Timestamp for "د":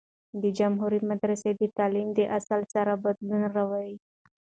0.41-0.43, 1.61-1.63, 2.13-2.19